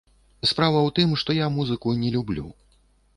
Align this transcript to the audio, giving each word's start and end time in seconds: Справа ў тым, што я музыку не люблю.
Справа 0.51 0.79
ў 0.79 0.89
тым, 0.99 1.13
што 1.23 1.35
я 1.39 1.49
музыку 1.57 1.93
не 2.01 2.09
люблю. 2.17 2.47